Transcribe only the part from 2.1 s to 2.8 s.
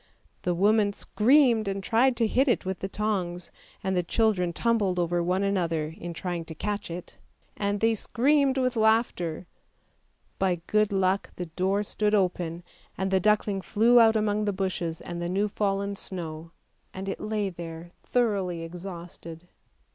to hit it with